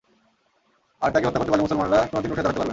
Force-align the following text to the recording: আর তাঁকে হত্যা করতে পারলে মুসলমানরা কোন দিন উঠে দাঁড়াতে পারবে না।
আর 1.01 1.09
তাঁকে 1.11 1.25
হত্যা 1.27 1.39
করতে 1.39 1.51
পারলে 1.51 1.65
মুসলমানরা 1.65 1.99
কোন 2.09 2.17
দিন 2.21 2.31
উঠে 2.31 2.43
দাঁড়াতে 2.43 2.59
পারবে 2.59 2.65
না। 2.65 2.69